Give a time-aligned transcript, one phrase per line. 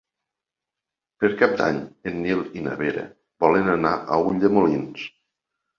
[1.23, 1.77] Per Cap d'Any
[2.13, 3.07] en Nil i na Vera
[3.47, 5.11] volen anar a Ulldemolins.